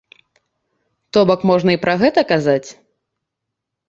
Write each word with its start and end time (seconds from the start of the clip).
То-бок 1.17 1.43
можна 1.49 1.75
і 1.77 1.79
пра 1.83 1.93
гэта 2.05 2.23
казаць. 2.31 2.69